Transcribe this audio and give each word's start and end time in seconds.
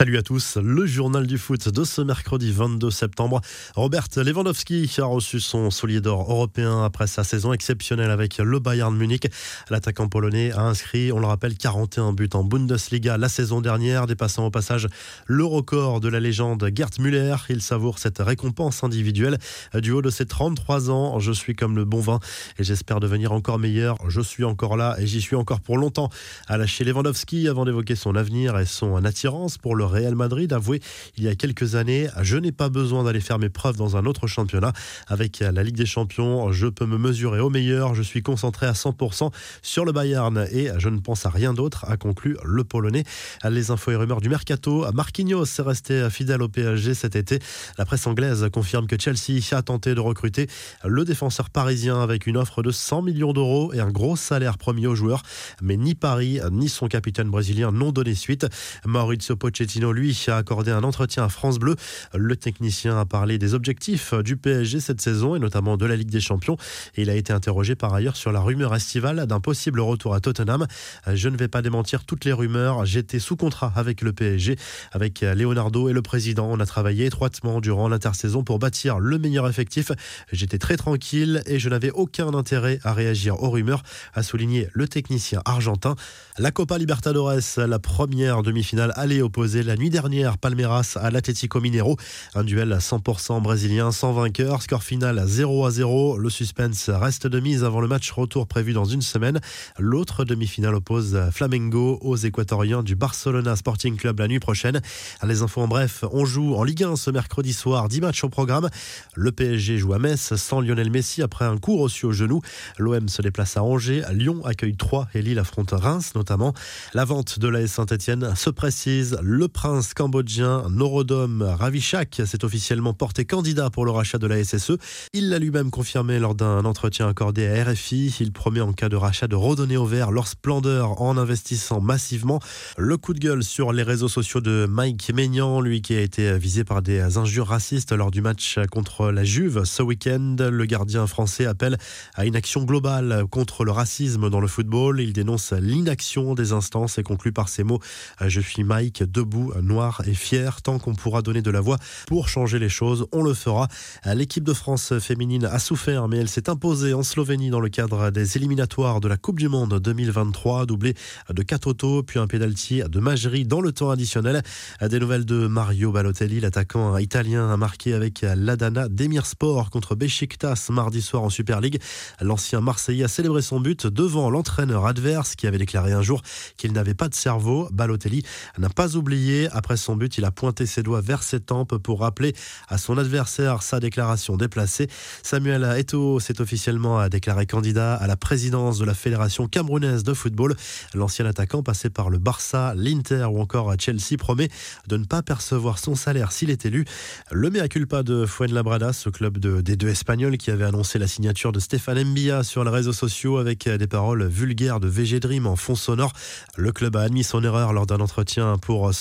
Salut 0.00 0.16
à 0.16 0.22
tous, 0.22 0.56
le 0.56 0.86
journal 0.86 1.26
du 1.26 1.36
foot 1.36 1.68
de 1.68 1.84
ce 1.84 2.00
mercredi 2.00 2.52
22 2.52 2.90
septembre. 2.90 3.42
Robert 3.74 4.06
Lewandowski 4.16 4.90
a 4.96 5.04
reçu 5.04 5.40
son 5.40 5.70
soulier 5.70 6.00
d'or 6.00 6.22
européen 6.22 6.82
après 6.84 7.06
sa 7.06 7.22
saison 7.22 7.52
exceptionnelle 7.52 8.10
avec 8.10 8.38
le 8.38 8.58
Bayern 8.60 8.96
Munich. 8.96 9.30
L'attaquant 9.68 10.08
polonais 10.08 10.52
a 10.52 10.62
inscrit, 10.62 11.12
on 11.12 11.20
le 11.20 11.26
rappelle, 11.26 11.54
41 11.54 12.14
buts 12.14 12.30
en 12.32 12.44
Bundesliga 12.44 13.18
la 13.18 13.28
saison 13.28 13.60
dernière, 13.60 14.06
dépassant 14.06 14.46
au 14.46 14.50
passage 14.50 14.88
le 15.26 15.44
record 15.44 16.00
de 16.00 16.08
la 16.08 16.18
légende 16.18 16.66
Gerd 16.74 16.98
Müller. 16.98 17.36
Il 17.50 17.60
savoure 17.60 17.98
cette 17.98 18.20
récompense 18.20 18.82
individuelle 18.82 19.36
du 19.74 19.90
haut 19.90 20.00
de 20.00 20.08
ses 20.08 20.24
33 20.24 20.90
ans. 20.90 21.18
Je 21.18 21.32
suis 21.32 21.54
comme 21.54 21.76
le 21.76 21.84
bon 21.84 22.00
vin 22.00 22.20
et 22.58 22.64
j'espère 22.64 23.00
devenir 23.00 23.32
encore 23.32 23.58
meilleur. 23.58 23.98
Je 24.08 24.22
suis 24.22 24.44
encore 24.44 24.78
là 24.78 24.96
et 24.98 25.06
j'y 25.06 25.20
suis 25.20 25.36
encore 25.36 25.60
pour 25.60 25.76
longtemps. 25.76 26.08
A 26.48 26.56
lâché 26.56 26.84
Lewandowski 26.84 27.48
avant 27.48 27.66
d'évoquer 27.66 27.96
son 27.96 28.16
avenir 28.16 28.58
et 28.58 28.64
son 28.64 29.04
attirance 29.04 29.58
pour 29.58 29.76
le 29.76 29.89
Real 29.90 30.14
Madrid, 30.14 30.52
avoué 30.52 30.80
il 31.16 31.24
y 31.24 31.28
a 31.28 31.34
quelques 31.34 31.74
années 31.74 32.08
Je 32.22 32.36
n'ai 32.36 32.52
pas 32.52 32.68
besoin 32.68 33.04
d'aller 33.04 33.20
faire 33.20 33.38
mes 33.38 33.48
preuves 33.48 33.76
dans 33.76 33.96
un 33.96 34.06
autre 34.06 34.26
championnat. 34.26 34.72
Avec 35.08 35.40
la 35.40 35.62
Ligue 35.62 35.76
des 35.76 35.86
Champions, 35.86 36.52
je 36.52 36.66
peux 36.66 36.86
me 36.86 36.96
mesurer 36.96 37.40
au 37.40 37.50
meilleur. 37.50 37.94
Je 37.94 38.02
suis 38.02 38.22
concentré 38.22 38.66
à 38.66 38.72
100% 38.72 39.30
sur 39.62 39.84
le 39.84 39.92
Bayern 39.92 40.46
et 40.52 40.68
je 40.78 40.88
ne 40.88 40.98
pense 40.98 41.26
à 41.26 41.30
rien 41.30 41.52
d'autre, 41.52 41.84
a 41.88 41.96
conclu 41.96 42.36
le 42.44 42.64
Polonais. 42.64 43.04
Les 43.48 43.70
infos 43.70 43.90
et 43.90 43.96
rumeurs 43.96 44.20
du 44.20 44.28
mercato. 44.28 44.86
Marquinhos 44.92 45.44
est 45.44 45.62
resté 45.62 46.08
fidèle 46.10 46.42
au 46.42 46.48
PSG 46.48 46.94
cet 46.94 47.16
été. 47.16 47.38
La 47.78 47.84
presse 47.84 48.06
anglaise 48.06 48.48
confirme 48.52 48.86
que 48.86 48.96
Chelsea 48.98 49.40
a 49.52 49.62
tenté 49.62 49.94
de 49.94 50.00
recruter 50.00 50.46
le 50.84 51.04
défenseur 51.04 51.50
parisien 51.50 52.00
avec 52.00 52.26
une 52.26 52.36
offre 52.36 52.62
de 52.62 52.70
100 52.70 53.02
millions 53.02 53.32
d'euros 53.32 53.72
et 53.72 53.80
un 53.80 53.90
gros 53.90 54.16
salaire 54.16 54.58
promis 54.58 54.86
aux 54.86 54.94
joueurs. 54.94 55.22
Mais 55.62 55.76
ni 55.76 55.94
Paris 55.94 56.40
ni 56.50 56.68
son 56.68 56.88
capitaine 56.88 57.30
brésilien 57.30 57.72
n'ont 57.72 57.92
donné 57.92 58.14
suite. 58.14 58.46
Maurizio 58.84 59.36
Pochettino 59.36 59.79
lui, 59.86 60.16
a 60.28 60.36
accordé 60.36 60.70
un 60.70 60.84
entretien 60.84 61.24
à 61.24 61.28
France 61.28 61.58
Bleu. 61.58 61.76
Le 62.14 62.36
technicien 62.36 62.98
a 62.98 63.04
parlé 63.04 63.38
des 63.38 63.54
objectifs 63.54 64.14
du 64.14 64.36
PSG 64.36 64.80
cette 64.80 65.00
saison 65.00 65.34
et 65.34 65.38
notamment 65.38 65.76
de 65.76 65.86
la 65.86 65.96
Ligue 65.96 66.10
des 66.10 66.20
Champions. 66.20 66.56
Il 66.96 67.10
a 67.10 67.14
été 67.14 67.32
interrogé 67.32 67.74
par 67.74 67.94
ailleurs 67.94 68.16
sur 68.16 68.32
la 68.32 68.40
rumeur 68.40 68.74
estivale 68.74 69.26
d'un 69.26 69.40
possible 69.40 69.80
retour 69.80 70.14
à 70.14 70.20
Tottenham. 70.20 70.66
Je 71.12 71.28
ne 71.28 71.36
vais 71.36 71.48
pas 71.48 71.62
démentir 71.62 72.04
toutes 72.04 72.24
les 72.24 72.32
rumeurs. 72.32 72.84
J'étais 72.84 73.18
sous 73.18 73.36
contrat 73.36 73.72
avec 73.76 74.02
le 74.02 74.12
PSG, 74.12 74.56
avec 74.92 75.20
Leonardo 75.20 75.88
et 75.88 75.92
le 75.92 76.02
président. 76.02 76.48
On 76.50 76.60
a 76.60 76.66
travaillé 76.66 77.06
étroitement 77.06 77.60
durant 77.60 77.88
l'intersaison 77.88 78.44
pour 78.44 78.58
bâtir 78.58 78.98
le 78.98 79.18
meilleur 79.18 79.48
effectif. 79.48 79.92
J'étais 80.32 80.58
très 80.58 80.76
tranquille 80.76 81.42
et 81.46 81.58
je 81.58 81.68
n'avais 81.68 81.90
aucun 81.90 82.34
intérêt 82.34 82.80
à 82.84 82.92
réagir 82.92 83.42
aux 83.42 83.50
rumeurs, 83.50 83.82
a 84.14 84.22
souligné 84.22 84.68
le 84.72 84.88
technicien 84.88 85.40
argentin. 85.44 85.94
La 86.38 86.50
Copa 86.50 86.78
Libertadores, 86.78 87.58
la 87.58 87.78
première 87.78 88.42
demi-finale 88.42 88.92
allait 88.96 89.22
opposer 89.22 89.62
la 89.70 89.76
nuit 89.76 89.88
dernière 89.88 90.36
Palmeiras 90.36 90.98
à 91.00 91.12
l'Atlético 91.12 91.60
Mineiro. 91.60 91.96
Un 92.34 92.42
duel 92.42 92.72
à 92.72 92.78
100% 92.78 93.40
brésilien 93.40 93.92
sans 93.92 94.12
vainqueur. 94.12 94.62
Score 94.62 94.82
final 94.82 95.22
0 95.24 95.64
à 95.64 95.70
0. 95.70 96.18
Le 96.18 96.28
suspense 96.28 96.90
reste 96.90 97.28
de 97.28 97.38
mise 97.38 97.62
avant 97.62 97.80
le 97.80 97.86
match 97.86 98.10
retour 98.10 98.48
prévu 98.48 98.72
dans 98.72 98.84
une 98.84 99.00
semaine. 99.00 99.38
L'autre 99.78 100.24
demi-finale 100.24 100.74
oppose 100.74 101.16
Flamengo 101.30 102.00
aux 102.02 102.16
Équatoriens 102.16 102.82
du 102.82 102.96
Barcelona 102.96 103.54
Sporting 103.54 103.96
Club 103.96 104.18
la 104.18 104.26
nuit 104.26 104.40
prochaine. 104.40 104.80
Les 105.24 105.42
infos 105.42 105.60
en 105.60 105.68
bref, 105.68 106.04
on 106.10 106.24
joue 106.24 106.56
en 106.56 106.64
Ligue 106.64 106.82
1 106.82 106.96
ce 106.96 107.12
mercredi 107.12 107.52
soir. 107.52 107.86
10 107.86 108.00
matchs 108.00 108.24
au 108.24 108.28
programme. 108.28 108.68
Le 109.14 109.30
PSG 109.30 109.78
joue 109.78 109.92
à 109.92 110.00
Metz 110.00 110.34
sans 110.34 110.60
Lionel 110.60 110.90
Messi 110.90 111.22
après 111.22 111.44
un 111.44 111.58
coup 111.58 111.76
reçu 111.76 112.06
au 112.06 112.12
genou. 112.12 112.40
L'OM 112.76 113.08
se 113.08 113.22
déplace 113.22 113.56
à 113.56 113.62
Angers. 113.62 114.02
Lyon 114.12 114.44
accueille 114.44 114.76
3 114.76 115.10
et 115.14 115.22
Lille 115.22 115.38
affronte 115.38 115.70
Reims 115.70 116.16
notamment. 116.16 116.54
La 116.92 117.04
vente 117.04 117.38
de 117.38 117.46
l'AS 117.46 117.68
Saint-Etienne 117.68 118.34
se 118.34 118.50
précise. 118.50 119.16
Le 119.22 119.46
prince 119.60 119.92
cambodgien 119.92 120.64
Norodom 120.70 121.42
Ravichak 121.42 122.22
s'est 122.24 122.46
officiellement 122.46 122.94
porté 122.94 123.26
candidat 123.26 123.68
pour 123.68 123.84
le 123.84 123.90
rachat 123.90 124.16
de 124.16 124.26
la 124.26 124.42
SSE. 124.42 124.78
Il 125.12 125.28
l'a 125.28 125.38
lui-même 125.38 125.70
confirmé 125.70 126.18
lors 126.18 126.34
d'un 126.34 126.64
entretien 126.64 127.08
accordé 127.08 127.46
à 127.46 127.62
RFI. 127.64 128.16
Il 128.20 128.32
promet 128.32 128.62
en 128.62 128.72
cas 128.72 128.88
de 128.88 128.96
rachat 128.96 129.26
de 129.26 129.36
redonner 129.36 129.76
au 129.76 129.84
vert 129.84 130.12
leur 130.12 130.28
splendeur 130.28 131.02
en 131.02 131.18
investissant 131.18 131.82
massivement. 131.82 132.40
Le 132.78 132.96
coup 132.96 133.12
de 133.12 133.18
gueule 133.18 133.44
sur 133.44 133.74
les 133.74 133.82
réseaux 133.82 134.08
sociaux 134.08 134.40
de 134.40 134.64
Mike 134.66 135.12
Maignan, 135.12 135.60
lui 135.60 135.82
qui 135.82 135.94
a 135.94 136.00
été 136.00 136.38
visé 136.38 136.64
par 136.64 136.80
des 136.80 137.18
injures 137.18 137.48
racistes 137.48 137.92
lors 137.92 138.10
du 138.10 138.22
match 138.22 138.58
contre 138.72 139.10
la 139.10 139.24
Juve 139.24 139.64
ce 139.64 139.82
week-end. 139.82 140.36
Le 140.38 140.64
gardien 140.64 141.06
français 141.06 141.44
appelle 141.44 141.76
à 142.14 142.24
une 142.24 142.34
action 142.34 142.64
globale 142.64 143.26
contre 143.30 143.66
le 143.66 143.72
racisme 143.72 144.30
dans 144.30 144.40
le 144.40 144.48
football. 144.48 145.02
Il 145.02 145.12
dénonce 145.12 145.52
l'inaction 145.52 146.34
des 146.34 146.52
instances 146.52 146.96
et 146.96 147.02
conclut 147.02 147.32
par 147.32 147.50
ces 147.50 147.62
mots 147.62 147.80
Je 148.26 148.40
suis 148.40 148.64
Mike 148.64 149.02
debout 149.02 149.39
noir 149.62 150.02
et 150.06 150.14
fier. 150.14 150.62
Tant 150.62 150.78
qu'on 150.78 150.94
pourra 150.94 151.22
donner 151.22 151.42
de 151.42 151.50
la 151.50 151.60
voix 151.60 151.78
pour 152.06 152.28
changer 152.28 152.58
les 152.58 152.68
choses, 152.68 153.06
on 153.12 153.22
le 153.22 153.34
fera. 153.34 153.68
L'équipe 154.04 154.44
de 154.44 154.52
France 154.52 154.98
féminine 154.98 155.44
a 155.44 155.58
souffert, 155.58 156.08
mais 156.08 156.18
elle 156.18 156.28
s'est 156.28 156.48
imposée 156.48 156.94
en 156.94 157.02
Slovénie 157.02 157.50
dans 157.50 157.60
le 157.60 157.68
cadre 157.68 158.10
des 158.10 158.36
éliminatoires 158.36 159.00
de 159.00 159.08
la 159.08 159.16
Coupe 159.16 159.38
du 159.38 159.48
Monde 159.48 159.78
2023, 159.78 160.66
doublé 160.66 160.94
de 161.28 161.42
Katoto, 161.42 162.02
puis 162.02 162.18
un 162.18 162.26
pénalty 162.26 162.82
de 162.88 163.00
Magerie 163.00 163.44
dans 163.44 163.60
le 163.60 163.72
temps 163.72 163.90
additionnel. 163.90 164.42
Des 164.80 164.98
nouvelles 164.98 165.24
de 165.24 165.46
Mario 165.46 165.92
Balotelli, 165.92 166.40
l'attaquant 166.40 166.96
italien 166.98 167.50
a 167.50 167.56
marqué 167.56 167.94
avec 167.94 168.22
l'Adana 168.22 168.88
Sport 169.24 169.70
contre 169.70 169.94
Besiktas 169.94 170.68
mardi 170.70 171.02
soir 171.02 171.22
en 171.22 171.30
Super 171.30 171.60
League. 171.60 171.80
L'ancien 172.20 172.60
Marseillais 172.60 173.04
a 173.04 173.08
célébré 173.08 173.42
son 173.42 173.60
but 173.60 173.86
devant 173.86 174.30
l'entraîneur 174.30 174.86
adverse 174.86 175.34
qui 175.34 175.46
avait 175.46 175.58
déclaré 175.58 175.92
un 175.92 176.02
jour 176.02 176.22
qu'il 176.56 176.72
n'avait 176.72 176.94
pas 176.94 177.08
de 177.08 177.14
cerveau. 177.14 177.68
Balotelli 177.72 178.22
n'a 178.58 178.68
pas 178.68 178.96
oublié 178.96 179.29
après 179.52 179.76
son 179.76 179.96
but, 179.96 180.18
il 180.18 180.24
a 180.24 180.30
pointé 180.30 180.66
ses 180.66 180.82
doigts 180.82 181.00
vers 181.00 181.22
ses 181.22 181.40
tempes 181.40 181.76
pour 181.76 182.00
rappeler 182.00 182.34
à 182.68 182.78
son 182.78 182.98
adversaire 182.98 183.62
sa 183.62 183.80
déclaration 183.80 184.36
déplacée. 184.36 184.88
Samuel 185.22 185.64
Eto'o 185.78 186.20
s'est 186.20 186.40
officiellement 186.40 187.08
déclaré 187.08 187.46
candidat 187.46 187.94
à 187.94 188.06
la 188.06 188.16
présidence 188.16 188.78
de 188.78 188.84
la 188.84 188.94
Fédération 188.94 189.46
camerounaise 189.46 190.02
de 190.02 190.14
football. 190.14 190.56
L'ancien 190.94 191.26
attaquant 191.26 191.62
passé 191.62 191.90
par 191.90 192.10
le 192.10 192.18
Barça, 192.18 192.74
l'Inter 192.76 193.26
ou 193.30 193.40
encore 193.40 193.74
Chelsea 193.78 194.16
promet 194.18 194.48
de 194.88 194.96
ne 194.96 195.04
pas 195.04 195.22
percevoir 195.22 195.78
son 195.78 195.94
salaire 195.94 196.32
s'il 196.32 196.50
est 196.50 196.66
élu. 196.66 196.84
Le 197.30 197.50
mea 197.50 197.68
culpa 197.68 198.02
de 198.02 198.26
Fuenlabrada, 198.26 198.92
ce 198.92 199.10
club 199.10 199.38
des 199.38 199.76
deux 199.76 199.88
Espagnols 199.88 200.38
qui 200.38 200.50
avait 200.50 200.64
annoncé 200.64 200.98
la 200.98 201.06
signature 201.06 201.52
de 201.52 201.60
Stéphane 201.60 202.02
Mbia 202.04 202.42
sur 202.42 202.64
les 202.64 202.70
réseaux 202.70 202.92
sociaux 202.92 203.38
avec 203.38 203.68
des 203.68 203.86
paroles 203.86 204.26
vulgaires 204.26 204.80
de 204.80 204.88
VG 204.88 205.20
en 205.44 205.56
fond 205.56 205.74
sonore. 205.74 206.12
Le 206.56 206.72
club 206.72 206.96
a 206.96 207.02
admis 207.02 207.24
son 207.24 207.42
erreur 207.44 207.72
lors 207.72 207.86
d'un 207.86 208.00
entretien 208.00 208.56
pour 208.58 208.94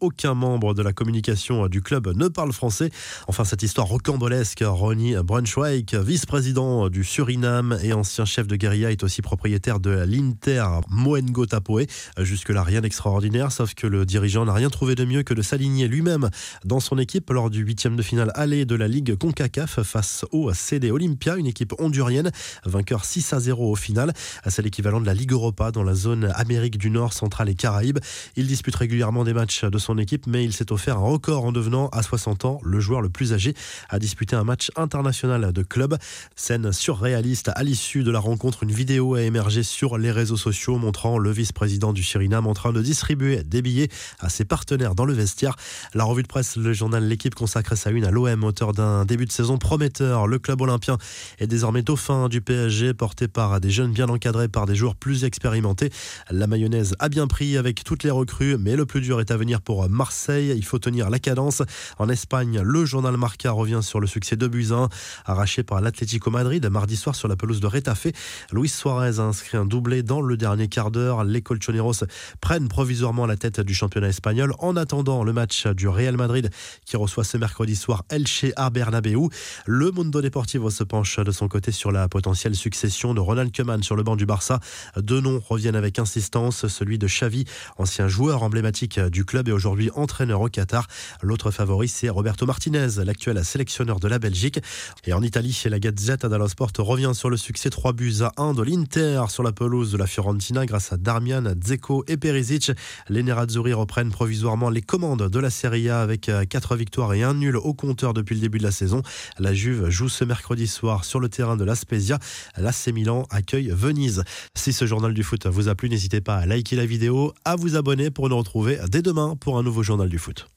Aucun 0.00 0.34
membre 0.34 0.74
de 0.74 0.82
la 0.82 0.92
communication 0.92 1.66
du 1.66 1.82
club 1.82 2.12
ne 2.14 2.28
parle 2.28 2.52
français. 2.52 2.90
Enfin, 3.26 3.44
cette 3.44 3.64
histoire 3.64 3.88
rocambolesque, 3.88 4.62
Ronnie 4.64 5.16
Brunswick, 5.24 5.94
vice-président 5.94 6.88
du 6.88 7.02
Suriname 7.02 7.76
et 7.82 7.92
ancien 7.92 8.24
chef 8.24 8.46
de 8.46 8.54
guérilla, 8.54 8.92
est 8.92 9.02
aussi 9.02 9.22
propriétaire 9.22 9.80
de 9.80 10.04
l'Inter 10.06 10.64
Moengo 10.88 11.46
Tapoe. 11.46 11.86
Jusque-là, 12.16 12.62
rien 12.62 12.80
d'extraordinaire, 12.80 13.50
sauf 13.50 13.74
que 13.74 13.88
le 13.88 14.06
dirigeant 14.06 14.44
n'a 14.44 14.52
rien 14.52 14.70
trouvé 14.70 14.94
de 14.94 15.04
mieux 15.04 15.24
que 15.24 15.34
de 15.34 15.42
s'aligner 15.42 15.88
lui-même 15.88 16.30
dans 16.64 16.80
son 16.80 16.96
équipe 16.98 17.30
lors 17.30 17.50
du 17.50 17.64
huitième 17.64 17.96
de 17.96 18.02
finale 18.02 18.30
aller 18.36 18.64
de 18.64 18.76
la 18.76 18.86
Ligue 18.86 19.16
CONCACAF 19.16 19.82
face 19.82 20.24
au 20.30 20.52
CD 20.54 20.92
Olympia, 20.92 21.36
une 21.36 21.48
équipe 21.48 21.74
hondurienne, 21.78 22.30
vainqueur 22.64 23.04
6 23.04 23.32
à 23.32 23.40
0 23.40 23.68
au 23.68 23.74
final. 23.74 24.12
C'est 24.46 24.62
l'équivalent 24.62 25.00
de 25.00 25.06
la 25.06 25.14
Ligue 25.14 25.32
Europa 25.32 25.72
dans 25.72 25.82
la 25.82 25.94
zone 25.94 26.30
Amérique 26.36 26.78
du 26.78 26.90
Nord, 26.90 27.12
centrale 27.12 27.48
et 27.48 27.56
Caraïbes. 27.56 27.98
Il 28.36 28.46
dispute 28.46 28.76
régulièrement 28.76 29.24
des 29.24 29.32
matchs 29.32 29.39
de 29.40 29.78
son 29.78 29.96
équipe, 29.96 30.26
mais 30.26 30.44
il 30.44 30.52
s'est 30.52 30.70
offert 30.70 30.98
un 30.98 31.00
record 31.00 31.46
en 31.46 31.52
devenant, 31.52 31.88
à 31.88 32.02
60 32.02 32.44
ans, 32.44 32.60
le 32.62 32.78
joueur 32.78 33.00
le 33.00 33.08
plus 33.08 33.32
âgé 33.32 33.54
à 33.88 33.98
disputer 33.98 34.36
un 34.36 34.44
match 34.44 34.70
international 34.76 35.52
de 35.52 35.62
club. 35.62 35.96
Scène 36.36 36.72
surréaliste 36.72 37.50
à 37.54 37.62
l'issue 37.62 38.02
de 38.02 38.10
la 38.10 38.18
rencontre, 38.18 38.64
une 38.64 38.72
vidéo 38.72 39.14
a 39.14 39.22
émergé 39.22 39.62
sur 39.62 39.96
les 39.96 40.10
réseaux 40.10 40.36
sociaux 40.36 40.76
montrant 40.76 41.16
le 41.16 41.30
vice-président 41.30 41.94
du 41.94 42.02
Suriname 42.02 42.46
en 42.46 42.52
train 42.52 42.72
de 42.72 42.82
distribuer 42.82 43.42
des 43.42 43.62
billets 43.62 43.88
à 44.18 44.28
ses 44.28 44.44
partenaires 44.44 44.94
dans 44.94 45.06
le 45.06 45.14
vestiaire. 45.14 45.56
La 45.94 46.04
revue 46.04 46.22
de 46.22 46.28
presse, 46.28 46.56
le 46.56 46.72
journal 46.74 47.04
L'équipe 47.04 47.34
consacre 47.34 47.76
sa 47.76 47.90
une 47.90 48.04
à 48.04 48.10
l'OM, 48.10 48.44
auteur 48.44 48.72
d'un 48.72 49.06
début 49.06 49.24
de 49.24 49.32
saison 49.32 49.56
prometteur. 49.56 50.26
Le 50.26 50.38
club 50.38 50.60
olympien 50.60 50.98
est 51.38 51.46
désormais 51.46 51.82
dauphin 51.82 52.28
du 52.28 52.42
PSG, 52.42 52.92
porté 52.92 53.26
par 53.26 53.58
des 53.60 53.70
jeunes 53.70 53.92
bien 53.92 54.08
encadrés 54.08 54.48
par 54.48 54.66
des 54.66 54.74
joueurs 54.74 54.96
plus 54.96 55.24
expérimentés. 55.24 55.90
La 56.30 56.46
mayonnaise 56.46 56.94
a 56.98 57.08
bien 57.08 57.26
pris 57.26 57.56
avec 57.56 57.84
toutes 57.84 58.04
les 58.04 58.10
recrues, 58.10 58.58
mais 58.58 58.76
le 58.76 58.84
plus 58.84 59.00
dur 59.00 59.20
est 59.20 59.29
à 59.30 59.36
venir 59.36 59.60
pour 59.60 59.88
Marseille. 59.88 60.52
Il 60.56 60.64
faut 60.64 60.78
tenir 60.78 61.10
la 61.10 61.18
cadence. 61.18 61.62
En 61.98 62.08
Espagne, 62.08 62.60
le 62.62 62.84
journal 62.84 63.16
Marca 63.16 63.50
revient 63.50 63.80
sur 63.82 64.00
le 64.00 64.06
succès 64.06 64.36
de 64.36 64.46
Buzyn, 64.46 64.88
arraché 65.24 65.62
par 65.62 65.80
l'Atlético 65.80 66.30
Madrid 66.30 66.66
mardi 66.66 66.96
soir 66.96 67.14
sur 67.14 67.28
la 67.28 67.36
pelouse 67.36 67.60
de 67.60 67.66
Retafe. 67.66 68.08
Luis 68.52 68.68
Suarez 68.68 69.18
a 69.18 69.22
inscrit 69.22 69.56
un 69.56 69.64
doublé 69.64 70.02
dans 70.02 70.20
le 70.20 70.36
dernier 70.36 70.68
quart 70.68 70.90
d'heure. 70.90 71.24
Les 71.24 71.42
Colchoneros 71.42 72.04
prennent 72.40 72.68
provisoirement 72.68 73.26
la 73.26 73.36
tête 73.36 73.60
du 73.60 73.74
championnat 73.74 74.08
espagnol 74.08 74.54
en 74.58 74.76
attendant 74.76 75.24
le 75.24 75.32
match 75.32 75.66
du 75.66 75.88
Real 75.88 76.16
Madrid 76.16 76.50
qui 76.84 76.96
reçoit 76.96 77.24
ce 77.24 77.36
mercredi 77.36 77.76
soir 77.76 78.04
Elche 78.10 78.46
à 78.56 78.70
Bernabeu. 78.70 79.28
Le 79.66 79.90
Mundo 79.90 80.20
Deportivo 80.20 80.70
se 80.70 80.84
penche 80.84 81.18
de 81.18 81.30
son 81.30 81.48
côté 81.48 81.72
sur 81.72 81.92
la 81.92 82.08
potentielle 82.08 82.54
succession 82.54 83.14
de 83.14 83.20
Ronald 83.20 83.54
Koeman 83.54 83.82
sur 83.82 83.96
le 83.96 84.02
banc 84.02 84.16
du 84.16 84.26
Barça. 84.26 84.60
Deux 84.96 85.20
noms 85.20 85.40
reviennent 85.48 85.76
avec 85.76 85.98
insistance, 85.98 86.66
celui 86.68 86.98
de 86.98 87.06
Xavi, 87.06 87.44
ancien 87.78 88.08
joueur 88.08 88.42
emblématique 88.42 88.98
du 89.00 89.19
du 89.20 89.26
club 89.26 89.50
et 89.50 89.52
aujourd'hui 89.52 89.90
entraîneur 89.96 90.40
au 90.40 90.48
Qatar. 90.48 90.86
L'autre 91.20 91.50
favori, 91.50 91.88
c'est 91.88 92.08
Roberto 92.08 92.46
Martinez, 92.46 92.88
l'actuel 93.04 93.44
sélectionneur 93.44 94.00
de 94.00 94.08
la 94.08 94.18
Belgique. 94.18 94.60
Et 95.04 95.12
en 95.12 95.20
Italie, 95.20 95.54
la 95.66 95.78
Gazette 95.78 96.24
dello 96.24 96.48
Sport 96.48 96.72
revient 96.78 97.10
sur 97.12 97.28
le 97.28 97.36
succès 97.36 97.68
3 97.68 97.92
buts 97.92 98.22
à 98.22 98.32
1 98.38 98.54
de 98.54 98.62
l'Inter 98.62 99.24
sur 99.28 99.42
la 99.42 99.52
pelouse 99.52 99.92
de 99.92 99.98
la 99.98 100.06
Fiorentina 100.06 100.64
grâce 100.64 100.94
à 100.94 100.96
Darmian, 100.96 101.52
Dzeko 101.54 102.02
et 102.08 102.16
Perisic. 102.16 102.72
Les 103.10 103.22
Nerazzurri 103.22 103.74
reprennent 103.74 104.10
provisoirement 104.10 104.70
les 104.70 104.80
commandes 104.80 105.28
de 105.28 105.38
la 105.38 105.50
Serie 105.50 105.90
A 105.90 106.00
avec 106.00 106.30
4 106.48 106.76
victoires 106.76 107.12
et 107.12 107.22
un 107.22 107.34
nul 107.34 107.58
au 107.58 107.74
compteur 107.74 108.14
depuis 108.14 108.36
le 108.36 108.40
début 108.40 108.56
de 108.56 108.64
la 108.64 108.72
saison. 108.72 109.02
La 109.38 109.52
Juve 109.52 109.90
joue 109.90 110.08
ce 110.08 110.24
mercredi 110.24 110.66
soir 110.66 111.04
sur 111.04 111.20
le 111.20 111.28
terrain 111.28 111.58
de 111.58 111.64
la 111.64 111.74
Spezia. 111.74 112.18
L'AC 112.56 112.86
Milan 112.94 113.26
accueille 113.28 113.70
Venise. 113.70 114.24
Si 114.56 114.72
ce 114.72 114.86
journal 114.86 115.12
du 115.12 115.24
foot 115.24 115.46
vous 115.46 115.68
a 115.68 115.74
plu, 115.74 115.90
n'hésitez 115.90 116.22
pas 116.22 116.36
à 116.36 116.46
liker 116.46 116.76
la 116.76 116.86
vidéo, 116.86 117.34
à 117.44 117.56
vous 117.56 117.76
abonner 117.76 118.10
pour 118.10 118.30
nous 118.30 118.38
retrouver 118.38 118.78
dès 118.88 119.02
demain 119.10 119.34
pour 119.34 119.58
un 119.58 119.64
nouveau 119.64 119.82
journal 119.82 120.08
du 120.08 120.18
foot. 120.18 120.48